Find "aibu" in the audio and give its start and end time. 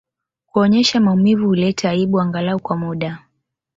1.89-2.19